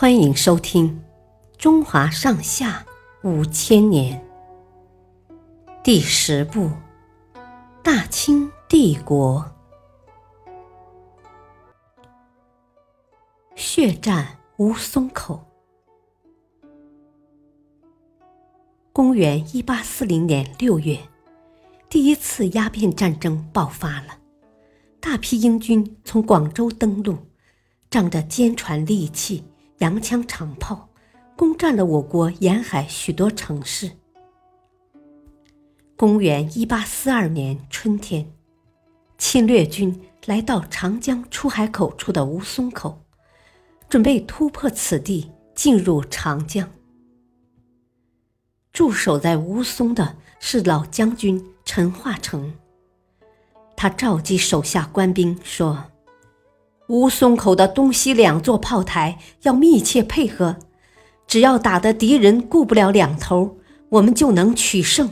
[0.00, 0.98] 欢迎收听
[1.58, 2.86] 《中华上下
[3.22, 4.18] 五千年》
[5.84, 6.68] 第十部
[7.82, 9.44] 《大清帝国》
[13.54, 15.44] 血战吴淞口。
[18.94, 20.98] 公元一八四零年六月，
[21.90, 24.18] 第一次鸦片战争爆发了，
[24.98, 27.18] 大批英军从广州登陆，
[27.90, 29.44] 仗着坚船利器。
[29.80, 30.90] 洋枪长炮
[31.36, 33.90] 攻占了我国沿海许多城市。
[35.96, 38.30] 公元一八四二年春天，
[39.16, 43.02] 侵略军来到长江出海口处的吴淞口，
[43.88, 46.70] 准备突破此地进入长江。
[48.70, 52.52] 驻守在吴淞的是老将军陈化成，
[53.74, 55.86] 他召集手下官兵说。
[56.90, 60.56] 吴淞口的东西两座炮台要密切配合，
[61.28, 63.58] 只要打得敌人顾不了两头，
[63.90, 65.08] 我们就能取胜。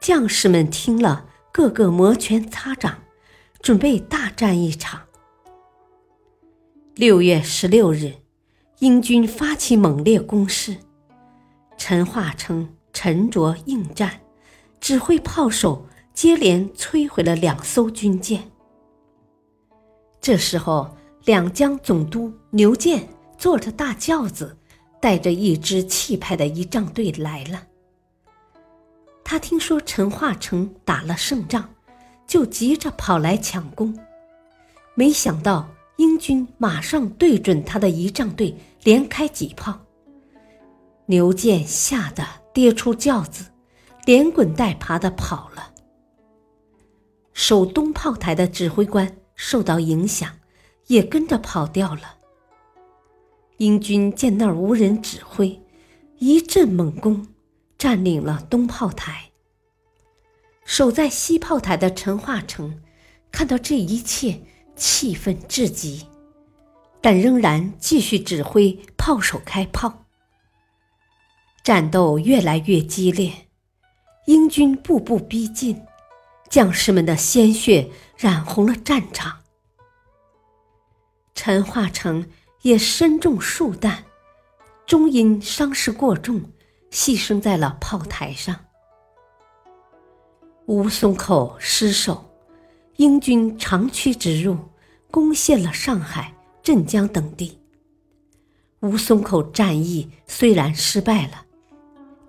[0.00, 3.02] 将士们听了，个个摩拳擦掌，
[3.60, 5.02] 准备大战一场。
[6.94, 8.14] 六月十六日，
[8.78, 10.78] 英军发起猛烈攻势，
[11.76, 14.22] 陈化成沉着应战，
[14.80, 18.51] 指挥炮手接连摧毁了两艘军舰。
[20.22, 24.56] 这时候，两江总督牛建坐着大轿子，
[25.00, 27.60] 带着一支气派的仪仗队来了。
[29.24, 31.68] 他听说陈化成打了胜仗，
[32.24, 33.98] 就急着跑来抢功。
[34.94, 39.76] 没想到英军马上对准他的仪仗队连开几炮，
[41.06, 43.46] 牛建吓得跌出轿子，
[44.04, 45.72] 连滚带爬的跑了。
[47.32, 49.12] 守东炮台的指挥官。
[49.44, 50.38] 受到影响，
[50.86, 52.18] 也跟着跑掉了。
[53.56, 55.60] 英军见那儿无人指挥，
[56.18, 57.26] 一阵猛攻，
[57.76, 59.32] 占领了东炮台。
[60.64, 62.80] 守在西炮台的陈化成
[63.32, 64.42] 看到这一切，
[64.76, 66.06] 气愤至极，
[67.00, 70.04] 但仍然继续指挥炮手开炮。
[71.64, 73.48] 战斗越来越激烈，
[74.26, 75.82] 英军步步逼近。
[76.52, 79.38] 将士们的鲜血染红了战场，
[81.34, 82.28] 陈化成
[82.60, 84.04] 也身中数弹，
[84.84, 86.42] 终因伤势过重，
[86.90, 88.54] 牺牲在了炮台上。
[90.66, 92.30] 吴淞口失守，
[92.96, 94.58] 英军长驱直入，
[95.10, 97.58] 攻陷了上海、镇江等地。
[98.80, 101.46] 吴淞口战役虽然失败了。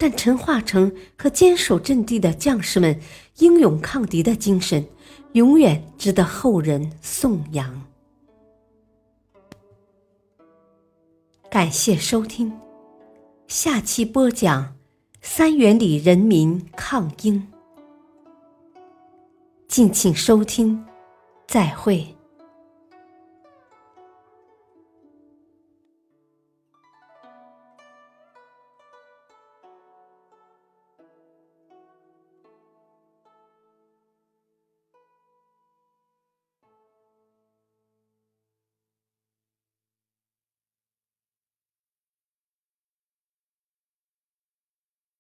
[0.06, 3.00] 但陈化成和坚守阵地的将士们
[3.38, 4.86] 英勇抗敌的精神，
[5.32, 7.82] 永远值得后人颂扬。
[11.50, 12.52] 感谢收听，
[13.48, 14.76] 下期播讲
[15.22, 17.48] 三元里人民抗英。
[19.70, 20.84] 敬请收听，
[21.48, 22.14] 再会。